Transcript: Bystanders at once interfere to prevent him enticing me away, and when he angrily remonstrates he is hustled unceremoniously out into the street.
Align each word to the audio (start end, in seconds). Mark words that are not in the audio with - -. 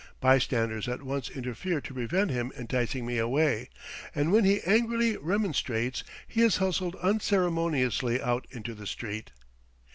Bystanders 0.19 0.87
at 0.87 1.03
once 1.03 1.29
interfere 1.29 1.79
to 1.81 1.93
prevent 1.93 2.31
him 2.31 2.51
enticing 2.57 3.05
me 3.05 3.19
away, 3.19 3.69
and 4.15 4.31
when 4.31 4.45
he 4.45 4.59
angrily 4.63 5.15
remonstrates 5.15 6.03
he 6.27 6.41
is 6.41 6.57
hustled 6.57 6.95
unceremoniously 7.03 8.19
out 8.19 8.47
into 8.49 8.73
the 8.73 8.87
street. 8.87 9.29